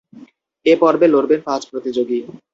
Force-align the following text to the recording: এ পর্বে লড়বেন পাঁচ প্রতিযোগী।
এ 0.65 0.73
পর্বে 0.81 1.07
লড়বেন 1.07 1.39
পাঁচ 1.45 1.61
প্রতিযোগী। 1.71 2.19